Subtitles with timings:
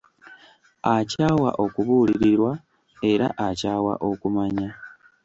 [0.95, 2.53] Akyawa okubuulirirwa
[3.11, 4.69] era akyawa okumanya.